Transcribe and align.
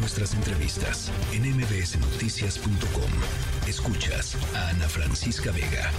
nuestras 0.00 0.34
entrevistas 0.34 1.12
en 1.32 1.42
mbsnoticias.com. 1.42 3.10
Escuchas 3.68 4.34
a 4.56 4.70
Ana 4.70 4.88
Francisca 4.88 5.52
Vega. 5.52 5.90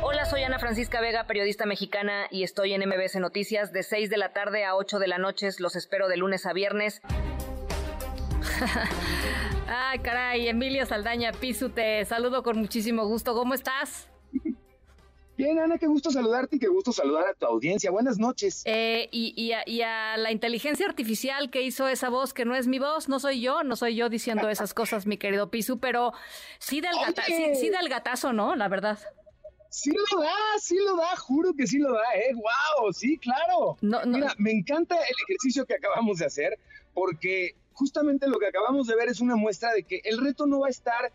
Hola, 0.00 0.24
soy 0.24 0.44
Ana 0.44 0.60
Francisca 0.60 1.00
Vega, 1.00 1.26
periodista 1.26 1.66
mexicana, 1.66 2.26
y 2.30 2.44
estoy 2.44 2.72
en 2.72 2.88
MBS 2.88 3.16
Noticias 3.16 3.72
de 3.72 3.82
6 3.82 4.10
de 4.10 4.16
la 4.16 4.32
tarde 4.32 4.64
a 4.64 4.76
8 4.76 5.00
de 5.00 5.08
la 5.08 5.18
noche. 5.18 5.48
Los 5.58 5.74
espero 5.74 6.06
de 6.06 6.16
lunes 6.18 6.46
a 6.46 6.52
viernes. 6.52 7.02
Ay, 9.66 9.98
caray, 9.98 10.48
Emilio 10.48 10.86
Saldaña 10.86 11.32
Pisu, 11.32 11.70
te 11.70 12.04
saludo 12.04 12.44
con 12.44 12.58
muchísimo 12.58 13.06
gusto. 13.06 13.34
¿Cómo 13.34 13.54
estás? 13.54 14.08
Bien, 15.40 15.58
Ana, 15.58 15.78
qué 15.78 15.86
gusto 15.86 16.10
saludarte 16.10 16.56
y 16.56 16.58
qué 16.58 16.68
gusto 16.68 16.92
saludar 16.92 17.28
a 17.28 17.32
tu 17.32 17.46
audiencia. 17.46 17.90
Buenas 17.90 18.18
noches. 18.18 18.60
Eh, 18.66 19.08
y, 19.10 19.52
a, 19.52 20.16
la 20.18 20.32
inteligencia 20.32 20.84
artificial 20.84 21.50
que 21.50 21.62
hizo 21.62 21.88
esa 21.88 22.10
voz, 22.10 22.34
que 22.34 22.44
no 22.44 22.54
es 22.54 22.66
mi 22.66 22.78
voz, 22.78 23.08
no 23.08 23.18
soy 23.18 23.40
yo, 23.40 23.62
no 23.62 23.74
soy 23.74 23.96
yo 23.96 24.10
diciendo 24.10 24.50
esas 24.50 24.74
cosas, 24.74 25.06
mi 25.06 25.16
querido 25.16 25.50
Pisu, 25.50 25.80
pero 25.80 26.12
sí 26.58 26.82
da 26.82 26.90
el, 26.90 27.56
sí, 27.56 27.70
da 27.70 27.80
el 27.80 27.88
gatazo, 27.88 28.34
¿no? 28.34 28.54
La 28.54 28.68
verdad. 28.68 28.98
Sí 29.70 29.92
lo 29.92 30.20
da, 30.20 30.36
sí 30.60 30.76
lo 30.76 30.94
da, 30.98 31.16
juro 31.16 31.54
que 31.54 31.66
sí 31.66 31.78
lo 31.78 31.94
da, 31.94 32.04
¿eh? 32.16 32.34
¡Wow! 32.34 32.92
Sí, 32.92 33.16
claro. 33.16 33.78
Mira, 33.80 34.34
me 34.36 34.50
encanta 34.50 34.96
el 34.96 35.16
ejercicio 35.26 35.64
que 35.64 35.72
acabamos 35.72 36.18
de 36.18 36.26
hacer 36.26 36.58
porque 36.92 37.54
justamente 37.72 38.28
lo 38.28 38.38
que 38.38 38.48
acabamos 38.48 38.88
de 38.88 38.94
ver 38.94 39.08
es 39.08 39.20
una 39.20 39.36
muestra 39.36 39.72
de 39.72 39.84
que 39.84 40.02
el 40.04 40.18
reto 40.18 40.46
no 40.46 40.60
va 40.60 40.66
a 40.66 40.70
estar 40.70 41.10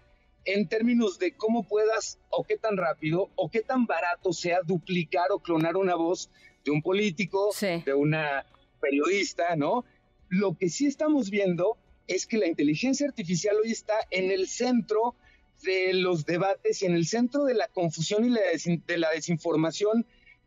en 0.45 0.67
términos 0.67 1.19
de 1.19 1.35
cómo 1.35 1.63
puedas 1.63 2.19
o 2.29 2.43
qué 2.43 2.57
tan 2.57 2.77
rápido 2.77 3.31
o 3.35 3.49
qué 3.49 3.61
tan 3.61 3.85
barato 3.85 4.31
sea 4.31 4.59
duplicar 4.65 5.31
o 5.31 5.39
clonar 5.39 5.75
una 5.75 5.95
voz 5.95 6.29
de 6.63 6.71
un 6.71 6.81
político, 6.81 7.51
de 7.59 7.93
una 7.93 8.45
periodista, 8.79 9.55
¿no? 9.55 9.85
Lo 10.29 10.55
que 10.57 10.69
sí 10.69 10.87
estamos 10.87 11.29
viendo 11.29 11.77
es 12.07 12.25
que 12.27 12.37
la 12.37 12.47
inteligencia 12.47 13.07
artificial 13.07 13.55
hoy 13.63 13.71
está 13.71 13.95
en 14.11 14.31
el 14.31 14.47
centro 14.47 15.15
de 15.63 15.93
los 15.93 16.25
debates 16.25 16.81
y 16.81 16.85
en 16.85 16.93
el 16.93 17.07
centro 17.07 17.45
de 17.45 17.55
la 17.55 17.67
confusión 17.67 18.25
y 18.25 18.79
de 18.85 18.97
la 18.97 19.09
desinformación 19.11 20.05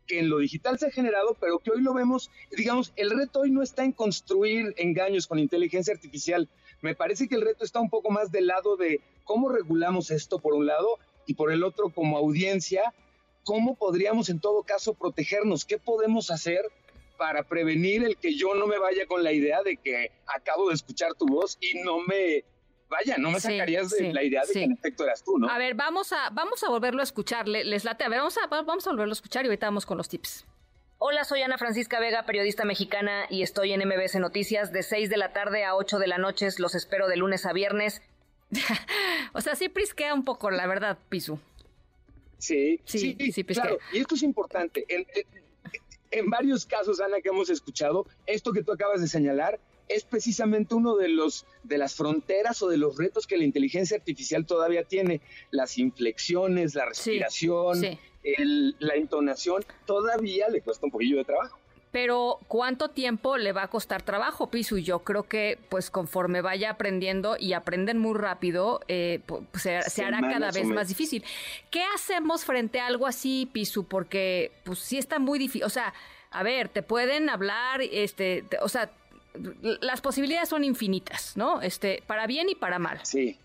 que 0.09 0.19
en 0.19 0.27
lo 0.27 0.39
digital 0.39 0.79
se 0.79 0.87
ha 0.87 0.91
generado, 0.91 1.37
pero 1.39 1.59
que 1.59 1.69
hoy 1.69 1.83
lo 1.83 1.93
vemos, 1.93 2.31
digamos, 2.57 2.91
el 2.95 3.11
reto 3.11 3.41
hoy 3.41 3.51
no 3.51 3.61
está 3.61 3.83
en 3.85 3.91
construir 3.91 4.73
engaños 4.77 5.27
con 5.27 5.37
inteligencia 5.37 5.93
artificial, 5.93 6.49
me 6.81 6.95
parece 6.95 7.27
que 7.27 7.35
el 7.35 7.41
reto 7.41 7.63
está 7.63 7.79
un 7.79 7.91
poco 7.91 8.09
más 8.09 8.31
del 8.31 8.47
lado 8.47 8.75
de 8.75 9.01
cómo 9.23 9.49
regulamos 9.49 10.09
esto 10.09 10.39
por 10.39 10.55
un 10.55 10.65
lado 10.65 10.97
y 11.27 11.35
por 11.35 11.51
el 11.51 11.63
otro 11.63 11.91
como 11.91 12.17
audiencia, 12.17 12.91
cómo 13.43 13.75
podríamos 13.75 14.29
en 14.29 14.39
todo 14.39 14.63
caso 14.63 14.95
protegernos, 14.95 15.63
qué 15.63 15.77
podemos 15.77 16.31
hacer 16.31 16.61
para 17.19 17.43
prevenir 17.43 18.03
el 18.03 18.17
que 18.17 18.33
yo 18.33 18.55
no 18.55 18.65
me 18.65 18.79
vaya 18.79 19.05
con 19.05 19.23
la 19.23 19.31
idea 19.31 19.61
de 19.61 19.77
que 19.77 20.11
acabo 20.25 20.69
de 20.69 20.75
escuchar 20.75 21.13
tu 21.13 21.27
voz 21.27 21.59
y 21.61 21.77
no 21.83 21.99
me 21.99 22.43
vaya, 22.89 23.17
no 23.17 23.31
me 23.31 23.39
sacarías 23.39 23.89
de 23.91 24.13
la 24.13 24.23
idea 24.23 24.43
de 24.45 24.53
que 24.53 24.63
en 24.63 24.71
efecto 24.73 25.03
eras 25.03 25.23
tú, 25.23 25.37
¿no? 25.37 25.49
A 25.49 25.57
ver, 25.57 25.75
vamos 25.75 26.11
a, 26.11 26.29
vamos 26.31 26.63
a 26.63 26.69
volverlo 26.69 27.01
a 27.01 27.03
escuchar, 27.03 27.47
les 27.47 27.83
late, 27.83 28.03
a 28.03 28.09
ver, 28.09 28.19
vamos 28.19 28.37
a, 28.37 28.47
vamos 28.47 28.85
a 28.87 28.89
volverlo 28.89 29.11
a 29.11 29.13
escuchar 29.13 29.45
y 29.45 29.47
ahorita 29.47 29.67
vamos 29.67 29.85
con 29.85 29.97
los 29.97 30.09
tips. 30.09 30.45
Hola, 31.01 31.23
soy 31.23 31.41
Ana 31.41 31.57
Francisca 31.57 31.97
Vega, 32.01 32.25
periodista 32.25 32.65
mexicana, 32.65 33.25
y 33.29 33.41
estoy 33.41 33.71
en 33.71 33.87
MBS 33.87 34.15
Noticias 34.15 34.73
de 34.73 34.83
6 34.83 35.09
de 35.09 35.15
la 35.15 35.31
tarde 35.31 35.63
a 35.63 35.75
8 35.75 35.97
de 35.97 36.07
la 36.07 36.17
noche. 36.17 36.49
Los 36.57 36.75
espero 36.75 37.07
de 37.07 37.15
lunes 37.15 37.45
a 37.45 37.53
viernes. 37.53 38.01
o 39.33 39.39
sea, 39.39 39.55
sí 39.55 39.69
prisquea 39.69 40.13
un 40.13 40.25
poco, 40.25 40.51
la 40.51 40.67
verdad, 40.67 40.97
Pisu. 41.07 41.39
Sí, 42.37 42.81
sí, 42.83 43.15
sí, 43.17 43.31
sí 43.31 43.43
claro. 43.45 43.79
Y 43.93 43.99
esto 43.99 44.15
es 44.15 44.23
importante. 44.23 44.85
En, 44.89 45.05
en, 46.11 46.29
varios 46.29 46.65
casos, 46.65 46.99
Ana, 46.99 47.21
que 47.21 47.29
hemos 47.29 47.49
escuchado, 47.49 48.05
esto 48.25 48.51
que 48.51 48.61
tú 48.61 48.73
acabas 48.73 48.99
de 48.99 49.07
señalar 49.07 49.57
es 49.89 50.05
precisamente 50.05 50.75
uno 50.75 50.95
de 50.95 51.09
los 51.09 51.45
de 51.63 51.77
las 51.77 51.95
fronteras 51.95 52.61
o 52.61 52.69
de 52.69 52.77
los 52.77 52.97
retos 52.97 53.27
que 53.27 53.37
la 53.37 53.43
inteligencia 53.43 53.97
artificial 53.97 54.45
todavía 54.45 54.83
tiene. 54.83 55.19
Las 55.51 55.77
inflexiones, 55.77 56.75
la 56.75 56.85
respiración. 56.85 57.81
Sí 57.81 57.99
la 58.79 58.95
entonación 58.95 59.63
todavía 59.85 60.49
le 60.49 60.61
cuesta 60.61 60.85
un 60.85 60.91
poquillo 60.91 61.17
de 61.17 61.25
trabajo. 61.25 61.57
Pero 61.91 62.39
¿cuánto 62.47 62.89
tiempo 62.89 63.37
le 63.37 63.51
va 63.51 63.63
a 63.63 63.67
costar 63.67 64.03
trabajo, 64.03 64.51
Pisu? 64.51 64.77
Yo 64.77 64.99
creo 64.99 65.23
que 65.23 65.57
pues 65.69 65.89
conforme 65.89 66.41
vaya 66.41 66.69
aprendiendo 66.69 67.35
y 67.39 67.53
aprenden 67.53 67.97
muy 67.97 68.15
rápido, 68.15 68.81
eh, 68.87 69.21
se, 69.55 70.03
hará 70.03 70.21
cada 70.21 70.51
vez 70.51 70.67
más 70.67 70.87
difícil. 70.87 71.23
¿Qué 71.71 71.81
hacemos 71.95 72.45
frente 72.45 72.79
a 72.79 72.85
algo 72.85 73.07
así, 73.07 73.49
Pisu? 73.51 73.85
Porque 73.85 74.51
pues 74.65 74.77
sí 74.79 74.99
está 74.99 75.17
muy 75.17 75.39
difícil. 75.39 75.63
O 75.63 75.69
sea, 75.69 75.95
a 76.29 76.43
ver, 76.43 76.69
te 76.69 76.83
pueden 76.83 77.27
hablar, 77.27 77.81
este, 77.81 78.45
o 78.61 78.69
sea, 78.69 78.91
las 79.81 80.01
posibilidades 80.01 80.49
son 80.49 80.63
infinitas, 80.63 81.35
¿no? 81.35 81.61
Este, 81.61 82.03
para 82.07 82.27
bien 82.27 82.49
y 82.49 82.55
para 82.55 82.79
mal. 82.79 82.99
Sí. 83.03 83.37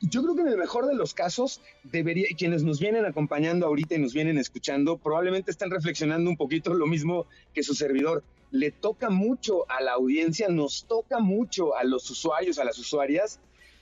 Yo 0.00 0.22
creo 0.22 0.34
que 0.34 0.42
en 0.42 0.48
el 0.48 0.56
mejor 0.56 0.86
de 0.86 0.94
los 0.94 1.14
casos, 1.14 1.60
debería, 1.84 2.26
quienes 2.36 2.64
nos 2.64 2.80
vienen 2.80 3.04
acompañando 3.04 3.66
ahorita 3.66 3.94
y 3.94 3.98
nos 3.98 4.14
vienen 4.14 4.38
escuchando, 4.38 4.96
probablemente 4.96 5.50
están 5.50 5.70
reflexionando 5.70 6.28
un 6.28 6.36
poquito 6.36 6.74
lo 6.74 6.86
mismo 6.86 7.26
que 7.54 7.62
su 7.62 7.74
servidor. 7.74 8.24
Le 8.50 8.72
toca 8.72 9.10
mucho 9.10 9.70
a 9.70 9.80
la 9.80 9.92
audiencia, 9.92 10.48
nos 10.48 10.84
toca 10.86 11.20
mucho 11.20 11.76
a 11.76 11.84
los 11.84 12.10
usuarios, 12.10 12.58
a 12.58 12.64
las 12.64 12.78
usuarias, 12.78 13.38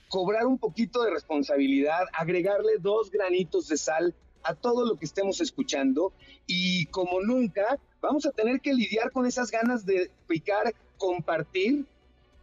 cobrar 0.09 0.45
un 0.45 0.59
poquito 0.59 1.01
de 1.03 1.11
responsabilidad, 1.11 2.05
agregarle 2.13 2.73
dos 2.79 3.09
granitos 3.09 3.67
de 3.67 3.77
sal 3.77 4.13
a 4.43 4.55
todo 4.55 4.85
lo 4.85 4.97
que 4.97 5.05
estemos 5.05 5.41
escuchando 5.41 6.13
y 6.47 6.85
como 6.87 7.21
nunca 7.21 7.79
vamos 8.01 8.25
a 8.25 8.31
tener 8.31 8.61
que 8.61 8.73
lidiar 8.73 9.11
con 9.11 9.25
esas 9.25 9.51
ganas 9.51 9.85
de 9.85 10.11
picar, 10.27 10.73
compartir 10.97 11.85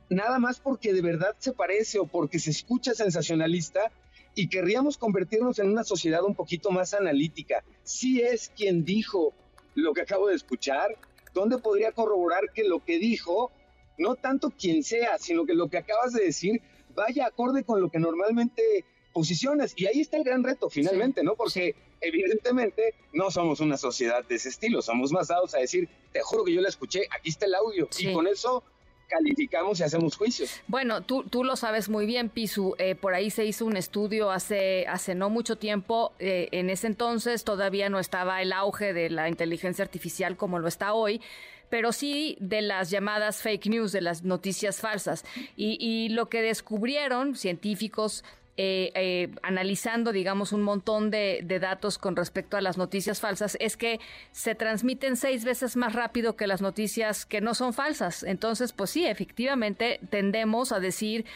nada 0.09 0.39
más 0.39 0.61
porque 0.61 0.93
de 0.93 1.03
verdad 1.03 1.35
se 1.39 1.53
parece 1.53 1.99
o 1.99 2.07
porque 2.07 2.39
se 2.39 2.51
escucha 2.51 2.95
sensacionalista 2.95 3.91
y 4.35 4.49
querríamos 4.49 4.99
convertirnos 4.99 5.59
en 5.59 5.71
una 5.71 5.83
sociedad 5.83 6.23
un 6.23 6.35
poquito 6.35 6.71
más 6.71 6.95
analítica. 6.95 7.65
Si 7.83 8.21
es 8.21 8.53
quien 8.55 8.85
dijo 8.85 9.33
lo 9.75 9.95
que 9.95 10.03
acabo 10.03 10.29
de 10.29 10.37
escuchar, 10.37 10.97
¿dónde 11.35 11.59
podría 11.59 11.93
corroborar 11.93 12.53
que 12.55 12.65
lo 12.65 12.85
que 12.85 12.99
dijo, 12.99 13.51
no 13.99 14.15
tanto 14.15 14.51
quien 14.51 14.83
sea, 14.85 15.19
sino 15.19 15.47
que 15.47 15.55
lo 15.55 15.69
que 15.69 15.79
acabas 15.79 16.13
de 16.13 16.25
decir 16.25 16.61
vaya 16.95 17.27
acorde 17.27 17.65
con 17.65 17.81
lo 17.81 17.91
que 17.91 17.99
normalmente 17.99 18.85
posicionas? 19.13 19.73
Y 19.77 19.87
ahí 19.87 20.01
está 20.01 20.19
el 20.19 20.25
gran 20.25 20.45
reto 20.45 20.69
finalmente, 20.69 21.25
¿no? 21.25 21.35
Porque 21.35 21.75
evidentemente 22.01 22.95
no 23.13 23.31
somos 23.31 23.61
una 23.61 23.77
sociedad 23.77 24.25
de 24.25 24.37
ese 24.37 24.49
estilo, 24.49 24.83
somos 24.83 25.13
más 25.13 25.29
dados 25.29 25.55
a 25.55 25.59
decir, 25.59 25.89
te 26.13 26.21
juro 26.21 26.45
que 26.45 26.53
yo 26.53 26.61
la 26.61 26.69
escuché, 26.69 27.07
aquí 27.11 27.31
está 27.31 27.47
el 27.47 27.55
audio, 27.55 27.89
y 27.99 28.13
con 28.13 28.27
eso 28.27 28.63
calificamos 29.09 29.79
y 29.81 29.85
hacemos 29.85 30.17
juicios. 30.17 30.51
Bueno, 30.67 31.03
tú, 31.03 31.25
tú 31.25 31.45
lo 31.45 31.57
sabes 31.57 31.89
muy 31.89 32.07
bien, 32.07 32.29
Pisu. 32.29 32.75
Eh, 32.79 32.95
por 32.95 33.15
ahí 33.15 33.31
se 33.31 33.45
hizo 33.45 33.65
un 33.65 33.77
estudio 33.77 34.31
hace, 34.31 34.87
hace 34.89 35.15
no 35.15 35.31
mucho 35.31 35.57
tiempo. 35.57 36.13
Eh, 36.19 36.49
en 36.53 36.71
ese 36.71 36.89
entonces 36.89 37.45
todavía 37.45 37.89
no 37.89 37.99
estaba 37.99 38.43
el 38.43 38.53
auge 38.53 38.93
de 38.93 39.11
la 39.11 39.29
inteligencia 39.29 39.85
artificial 39.85 40.37
como 40.37 40.59
lo 40.59 40.69
está 40.69 40.93
hoy 40.93 41.21
pero 41.69 41.91
sí 41.91 42.37
de 42.41 42.63
las 42.63 42.91
llamadas 42.91 43.43
fake 43.43 43.67
news, 43.67 43.91
de 43.91 44.01
las 44.01 44.23
noticias 44.23 44.81
falsas. 44.81 45.25
Y, 45.57 45.77
y 45.81 46.11
lo 46.11 46.29
que 46.29 46.41
descubrieron 46.41 47.35
científicos 47.35 48.23
eh, 48.59 48.91
eh, 48.95 49.29
analizando, 49.43 50.13
digamos, 50.13 50.53
un 50.53 50.63
montón 50.63 51.11
de, 51.11 51.45
datos 51.61 51.99
con 51.99 52.17
respecto 52.17 52.57
a 52.57 52.63
las 52.63 52.79
noticias 52.79 53.21
falsas, 53.21 53.59
es 53.61 53.77
que 53.77 54.01
se 54.33 54.55
transmiten 54.55 55.17
seis 55.17 55.45
veces 55.45 55.77
más 55.77 55.93
rápido 55.93 56.37
que 56.37 56.47
las 56.47 56.63
noticias 56.63 57.27
que 57.27 57.43
no 57.43 57.55
son 57.55 57.75
falsas. 57.75 58.23
Entonces, 58.23 58.73
pues 58.73 58.89
sí, 58.89 59.07
efectivamente 59.07 60.01
tendemos 60.09 60.73
a 60.73 60.81
decir 60.81 61.27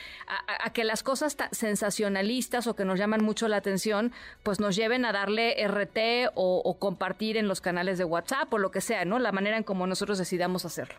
a, 0.47 0.73
que 0.73 0.83
las 0.83 1.03
cosas 1.03 1.37
sensacionalistas 1.53 2.67
o 2.67 2.75
que 2.75 2.87
nos 2.87 2.99
llaman 2.99 3.23
mucho 3.23 3.49
la 3.49 3.57
atención, 3.57 4.13
pues 4.43 4.59
nos 4.59 4.75
lleven 4.75 5.05
a 5.05 5.13
darle 5.13 5.57
RT 5.67 6.33
o, 6.35 6.77
compartir 6.79 7.37
en 7.37 7.49
los 7.49 7.61
canales 7.61 7.99
de 7.99 8.05
WhatsApp 8.05 8.51
o 8.53 8.59
lo 8.59 8.71
que 8.71 8.81
sea, 8.81 9.05
¿no? 9.05 9.19
La 9.19 9.33
manera 9.33 9.59
en 9.59 9.65
como 9.65 9.87
nosotros 9.87 10.17
decidamos 10.17 10.65
hacerlo. 10.65 10.95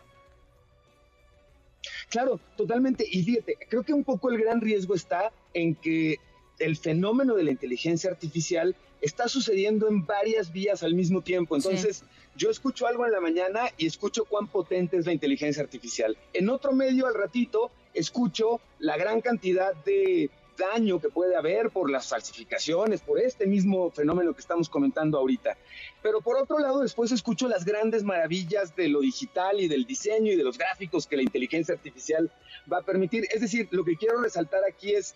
Claro, 2.10 2.38
totalmente. 2.56 3.04
Y 3.10 3.24
fíjate, 3.24 3.56
creo 3.68 3.82
que 3.82 3.92
un 3.92 4.04
poco 4.04 4.30
el 4.30 4.38
gran 4.38 4.60
riesgo 4.60 4.94
está 4.94 5.32
en 5.54 5.74
que 5.74 6.18
el 6.58 6.76
fenómeno 6.76 7.34
de 7.34 7.44
la 7.44 7.50
inteligencia 7.50 8.10
artificial 8.10 8.76
está 9.00 9.28
sucediendo 9.28 9.88
en 9.88 10.06
varias 10.06 10.52
vías 10.52 10.82
al 10.82 10.94
mismo 10.94 11.22
tiempo. 11.22 11.56
Entonces, 11.56 12.04
yo 12.36 12.50
escucho 12.50 12.86
algo 12.86 13.04
en 13.04 13.12
la 13.12 13.20
mañana 13.20 13.68
y 13.76 13.86
escucho 13.86 14.24
cuán 14.24 14.46
potente 14.46 14.96
es 14.96 15.06
la 15.06 15.12
inteligencia 15.12 15.62
artificial. 15.62 16.16
En 16.32 16.48
otro 16.48 16.72
medio, 16.72 17.06
al 17.06 17.14
ratito, 17.14 17.70
escucho 17.94 18.60
la 18.78 18.96
gran 18.96 19.20
cantidad 19.20 19.74
de 19.84 20.30
daño 20.56 21.00
que 21.00 21.08
puede 21.08 21.34
haber 21.34 21.70
por 21.70 21.90
las 21.90 22.08
falsificaciones, 22.08 23.00
por 23.00 23.18
este 23.18 23.46
mismo 23.46 23.90
fenómeno 23.90 24.34
que 24.34 24.40
estamos 24.40 24.68
comentando 24.68 25.18
ahorita. 25.18 25.56
Pero 26.02 26.20
por 26.20 26.36
otro 26.36 26.58
lado, 26.58 26.80
después 26.80 27.10
escucho 27.10 27.48
las 27.48 27.64
grandes 27.64 28.02
maravillas 28.04 28.76
de 28.76 28.88
lo 28.88 29.00
digital 29.00 29.60
y 29.60 29.68
del 29.68 29.86
diseño 29.86 30.32
y 30.32 30.36
de 30.36 30.44
los 30.44 30.58
gráficos 30.58 31.06
que 31.06 31.16
la 31.16 31.22
inteligencia 31.22 31.74
artificial 31.74 32.30
va 32.70 32.78
a 32.78 32.82
permitir. 32.82 33.26
Es 33.32 33.40
decir, 33.40 33.68
lo 33.70 33.84
que 33.84 33.96
quiero 33.96 34.20
resaltar 34.20 34.62
aquí 34.68 34.94
es, 34.94 35.14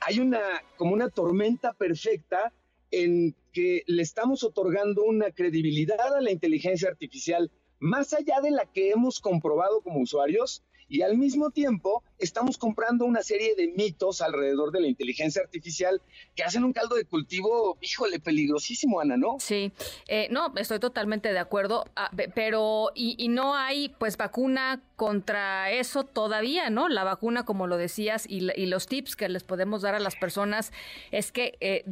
hay 0.00 0.20
una 0.20 0.40
como 0.76 0.92
una 0.94 1.08
tormenta 1.08 1.72
perfecta 1.72 2.52
en 2.90 3.34
que 3.52 3.82
le 3.86 4.02
estamos 4.02 4.42
otorgando 4.42 5.04
una 5.04 5.30
credibilidad 5.30 6.14
a 6.14 6.20
la 6.20 6.30
inteligencia 6.30 6.88
artificial 6.88 7.50
más 7.78 8.12
allá 8.12 8.40
de 8.40 8.50
la 8.50 8.66
que 8.66 8.90
hemos 8.90 9.20
comprobado 9.20 9.80
como 9.82 10.00
usuarios 10.00 10.62
y 10.90 11.02
al 11.02 11.16
mismo 11.16 11.50
tiempo 11.50 12.02
estamos 12.18 12.58
comprando 12.58 13.06
una 13.06 13.22
serie 13.22 13.54
de 13.54 13.68
mitos 13.68 14.20
alrededor 14.20 14.72
de 14.72 14.80
la 14.80 14.88
inteligencia 14.88 15.40
artificial 15.40 16.02
que 16.34 16.42
hacen 16.42 16.64
un 16.64 16.72
caldo 16.72 16.96
de 16.96 17.04
cultivo, 17.04 17.78
híjole, 17.80 18.18
peligrosísimo, 18.18 19.00
Ana, 19.00 19.16
¿no? 19.16 19.36
Sí, 19.38 19.72
eh, 20.08 20.28
no, 20.30 20.52
estoy 20.56 20.80
totalmente 20.80 21.32
de 21.32 21.38
acuerdo, 21.38 21.84
ah, 21.96 22.10
pero 22.34 22.90
y, 22.94 23.28
no 23.28 23.54
hay 23.54 23.90
pues 23.90 24.16
vacuna 24.16 24.82
contra 24.96 25.70
eso 25.70 26.04
todavía, 26.04 26.68
¿no? 26.68 26.88
La 26.88 27.04
vacuna, 27.04 27.44
como 27.44 27.68
lo 27.68 27.76
decías, 27.76 28.26
y, 28.28 28.40
los 28.40 28.86
tips 28.86 29.16
que 29.16 29.28
les 29.28 29.44
podemos 29.44 29.82
dar 29.82 29.94
a 29.94 30.00
las 30.00 30.16
personas 30.16 30.72
es 31.12 31.32
que 31.32 31.56
eh, 31.60 31.84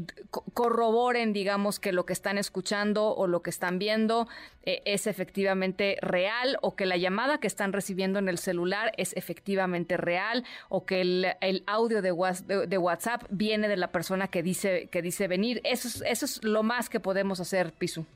corroboren, 0.52 1.32
digamos, 1.32 1.78
que 1.78 1.92
lo 1.92 2.04
que 2.04 2.12
están 2.12 2.36
escuchando 2.36 3.14
o 3.14 3.26
lo 3.26 3.42
que 3.42 3.50
están 3.50 3.78
viendo 3.78 4.28
eh, 4.64 4.82
es 4.84 5.06
efectivamente 5.06 5.96
real 6.02 6.58
o 6.60 6.76
que 6.76 6.84
la 6.84 6.98
llamada 6.98 7.38
que 7.38 7.46
están 7.46 7.72
recibiendo 7.72 8.18
en 8.18 8.28
el 8.28 8.36
celular 8.38 8.88
es 8.96 9.17
efectivamente 9.17 9.96
real 9.96 10.44
o 10.69 10.85
que 10.85 11.00
el, 11.00 11.62
audio 11.67 12.02
de, 12.02 12.12
WhatsApp 12.12 13.25
viene 13.31 13.69
de 13.69 13.76
la 13.76 13.93
persona 13.93 14.29
que 14.29 14.43
dice, 14.43 14.88
que 14.90 15.02
dice 15.02 15.29
venir. 15.29 15.61
Eso 15.64 15.88
es, 15.88 16.02
eso 16.06 16.25
es 16.25 16.44
lo 16.44 16.62
más 16.62 16.88
que 16.88 17.00
podemos 17.00 17.40
hacer, 17.40 17.73
Pisu. 17.73 18.06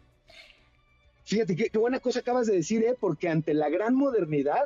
Fíjate 1.24 1.54
qué, 1.56 1.78
buena 1.78 2.00
cosa 2.00 2.20
acabas 2.20 2.46
de 2.46 2.56
decir, 2.56 2.82
¿eh? 2.84 2.96
porque 2.98 3.28
ante 3.28 3.54
la 3.54 3.68
gran 3.68 3.94
modernidad, 3.94 4.64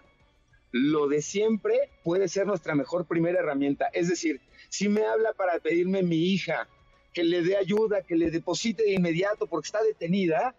lo 0.73 1.07
de 1.07 1.23
siempre 1.23 1.91
puede 2.03 2.29
ser 2.29 2.47
nuestra 2.47 2.75
mejor 2.75 3.07
primera 3.07 3.41
herramienta. 3.41 3.89
Es 3.93 4.09
decir, 4.09 4.41
si 4.69 4.89
me 4.89 5.05
habla 5.05 5.33
para 5.33 5.59
pedirme 5.59 6.03
mi 6.03 6.33
hija, 6.33 6.69
que 7.13 7.25
le 7.25 7.43
dé 7.43 7.57
ayuda, 7.57 8.03
que 8.03 8.17
le 8.17 8.31
deposite 8.31 8.83
de 8.83 8.93
inmediato 8.93 9.47
porque 9.47 9.67
está 9.67 9.83
detenida, 9.83 10.55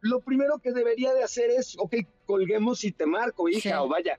lo 0.00 0.20
primero 0.20 0.58
que 0.58 0.72
debería 0.72 1.12
de 1.12 1.22
hacer 1.22 1.50
es, 1.50 1.76
ok, 1.78 1.96
colguemos 2.26 2.84
y 2.84 2.92
te 2.92 3.06
marco, 3.06 3.48
hija, 3.48 3.82
o 3.82 3.88
vaya. 3.88 4.18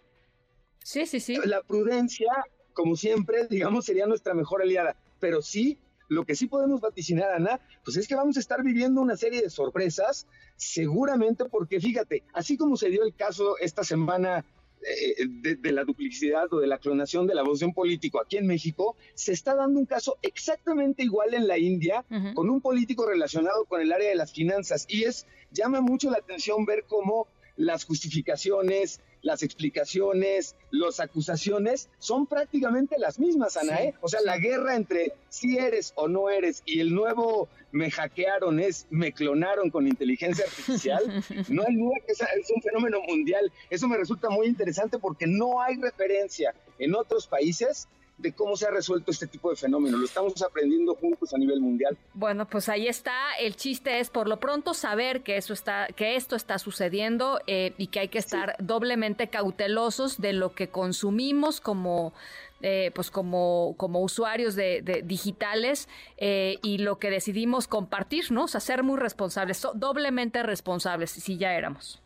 Sí, 0.84 1.06
sí, 1.06 1.20
sí. 1.20 1.38
La 1.46 1.62
prudencia, 1.62 2.32
como 2.74 2.96
siempre, 2.96 3.48
digamos, 3.50 3.86
sería 3.86 4.06
nuestra 4.06 4.34
mejor 4.34 4.62
aliada. 4.62 4.96
Pero 5.20 5.42
sí, 5.42 5.78
lo 6.10 6.26
que 6.26 6.36
sí 6.36 6.48
podemos 6.48 6.82
vaticinar, 6.82 7.32
Ana, 7.32 7.60
pues 7.84 7.98
es 7.98 8.08
que 8.08 8.16
vamos 8.16 8.38
a 8.38 8.40
estar 8.40 8.64
viviendo 8.64 9.02
una 9.02 9.16
serie 9.16 9.42
de 9.42 9.50
sorpresas, 9.50 10.28
seguramente 10.56 11.46
porque, 11.46 11.80
fíjate, 11.80 12.24
así 12.34 12.58
como 12.58 12.76
se 12.76 12.90
dio 12.90 13.04
el 13.04 13.16
caso 13.16 13.58
esta 13.60 13.84
semana 13.84 14.44
eh, 14.84 15.28
de, 15.60 15.72
la 15.72 15.84
duplicidad 15.84 16.52
o 16.52 16.60
de 16.60 16.66
la 16.66 16.80
clonación 16.80 17.28
de 17.28 17.36
la 17.36 17.44
voz 17.44 17.60
de 17.60 17.68
un 17.68 17.74
político 17.74 18.20
aquí 18.20 18.38
en 18.38 18.48
México, 18.48 18.96
se 19.14 19.32
está 19.32 19.54
dando 19.54 19.80
un 19.80 19.86
caso 19.86 20.18
exactamente 20.24 21.04
igual 21.04 21.36
en 21.36 21.48
la 21.48 21.60
India 21.60 22.04
con 22.34 22.50
un 22.50 22.62
político 22.62 23.06
relacionado 23.06 23.66
con 23.66 23.80
el 23.80 23.92
área 23.92 24.10
de 24.10 24.16
las 24.16 24.34
finanzas. 24.34 24.86
Y 24.90 25.04
es, 25.04 25.28
llama 25.52 25.82
mucho 25.82 26.10
la 26.10 26.18
atención 26.18 26.66
ver 26.66 26.86
cómo 26.88 27.28
las 27.58 27.86
justificaciones, 27.86 29.02
las 29.22 29.44
explicaciones, 29.44 30.56
las 30.72 31.00
acusaciones 31.00 31.90
son 32.00 32.26
prácticamente 32.26 32.98
las 32.98 33.20
mismas, 33.20 33.58
Ana, 33.58 33.82
¿eh? 33.82 33.94
O 34.02 34.08
sea, 34.08 34.22
la 34.22 34.38
guerra 34.38 34.76
entre 34.76 35.14
si 35.30 35.58
eres 35.58 35.94
o 35.96 36.08
no 36.08 36.30
eres 36.30 36.64
y 36.66 36.80
el 36.80 36.94
nuevo 36.94 37.48
me 37.72 37.90
hackearon 37.90 38.60
es 38.60 38.88
me 38.90 39.14
clonaron 39.14 39.70
con 39.70 39.88
inteligencia 39.88 40.46
artificial, 40.46 41.04
no 41.50 41.64
hay 41.68 41.76
duda 41.76 41.96
que 42.06 42.12
es 42.12 42.52
un 42.54 42.62
fenómeno 42.62 43.00
mundial. 43.08 43.52
Eso 43.70 43.88
me 43.88 43.98
resulta 43.98 44.30
muy 44.30 44.48
interesante 44.48 44.98
porque 44.98 45.28
no 45.28 45.62
hay 45.62 45.76
referencia 45.76 46.54
en 46.80 46.96
otros 46.96 47.28
países 47.28 47.88
de 48.22 48.34
cómo 48.34 48.56
se 48.56 48.68
ha 48.68 48.72
resuelto 48.72 49.12
este 49.12 49.28
tipo 49.28 49.50
de 49.50 49.56
fenómeno. 49.56 49.98
Lo 49.98 50.06
estamos 50.06 50.42
aprendiendo 50.42 50.96
juntos 50.96 51.34
a 51.34 51.38
nivel 51.38 51.60
mundial. 51.60 51.98
Bueno, 52.14 52.48
pues 52.48 52.70
ahí 52.70 52.88
está. 52.88 53.34
El 53.40 53.56
chiste 53.56 54.00
es 54.00 54.10
por 54.10 54.28
lo 54.28 54.40
pronto 54.40 54.74
saber 54.74 55.24
que 55.24 55.38
eso 55.38 55.54
está, 55.54 55.88
que 55.96 56.16
esto 56.16 56.36
está 56.36 56.60
sucediendo 56.60 57.40
eh, 57.48 57.74
y 57.78 57.88
que 57.88 58.00
hay 58.00 58.08
que 58.08 58.20
estar 58.20 58.56
doblemente 58.60 59.30
cautelosos 59.30 60.20
de 60.20 60.34
lo 60.34 60.54
que 60.54 60.70
consumimos 60.70 61.60
como 61.60 62.14
eh, 62.64 62.92
pues 62.94 63.10
como, 63.10 63.74
como 63.78 64.02
usuarios 64.02 64.56
de, 64.56 65.04
digitales 65.04 65.90
eh, 66.18 66.58
y 66.62 66.78
lo 66.78 67.00
que 67.00 67.10
decidimos 67.10 67.68
compartir, 67.68 68.32
¿no? 68.32 68.44
O 68.44 68.48
sea, 68.48 68.60
ser 68.60 68.84
muy 68.84 69.00
responsables, 69.00 69.66
doblemente 69.74 70.44
responsables, 70.44 71.10
si 71.10 71.38
ya 71.38 71.56
éramos. 71.56 72.04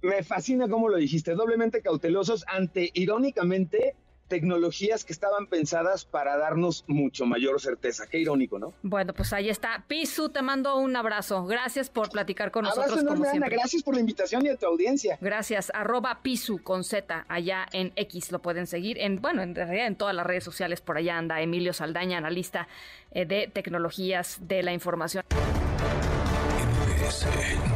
Me 0.00 0.22
fascina 0.22 0.66
cómo 0.66 0.88
lo 0.88 0.96
dijiste, 0.96 1.34
doblemente 1.34 1.82
cautelosos 1.82 2.46
ante, 2.48 2.90
irónicamente, 2.94 3.96
tecnologías 4.30 5.04
que 5.04 5.12
estaban 5.12 5.48
pensadas 5.48 6.04
para 6.04 6.38
darnos 6.38 6.84
mucho 6.86 7.26
mayor 7.26 7.60
certeza. 7.60 8.06
Qué 8.06 8.20
irónico, 8.20 8.60
¿no? 8.60 8.72
Bueno, 8.82 9.12
pues 9.12 9.32
ahí 9.32 9.50
está. 9.50 9.84
Pisu, 9.88 10.28
te 10.28 10.40
mando 10.40 10.76
un 10.76 10.94
abrazo. 10.94 11.44
Gracias 11.44 11.90
por 11.90 12.10
platicar 12.10 12.52
con 12.52 12.64
nosotros. 12.64 13.02
como 13.04 13.24
siempre. 13.24 13.50
Gracias 13.50 13.82
por 13.82 13.94
la 13.94 14.00
invitación 14.00 14.46
y 14.46 14.48
a 14.48 14.56
tu 14.56 14.66
audiencia. 14.66 15.18
Gracias. 15.20 15.72
Arroba 15.74 16.22
Pisu 16.22 16.62
con 16.62 16.84
Z 16.84 17.26
allá 17.28 17.66
en 17.72 17.92
X. 17.96 18.30
Lo 18.30 18.40
pueden 18.40 18.68
seguir 18.68 18.98
en, 18.98 19.20
bueno, 19.20 19.42
en 19.42 19.54
realidad 19.54 19.88
en 19.88 19.96
todas 19.96 20.14
las 20.14 20.24
redes 20.24 20.44
sociales. 20.44 20.80
Por 20.80 20.96
allá 20.96 21.18
anda 21.18 21.40
Emilio 21.40 21.72
Saldaña, 21.72 22.18
analista 22.18 22.68
eh, 23.10 23.26
de 23.26 23.50
tecnologías 23.52 24.38
de 24.40 24.62
la 24.62 24.72
información. 24.72 25.24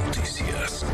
Noticias. 0.06 0.84